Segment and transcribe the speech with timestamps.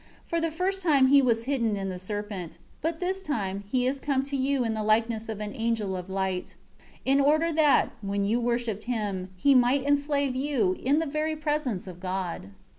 [0.25, 3.99] For the first time, he was hidden in the serpent; but this time he is
[3.99, 6.55] come to you in the likeness of an angel of light;
[7.05, 11.85] in order that, when you worshipped him, he might enslave you, in the very presence
[11.85, 12.49] of God."